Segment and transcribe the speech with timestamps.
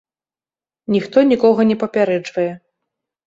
[0.93, 2.49] Ніхто нікога не папярэджвае.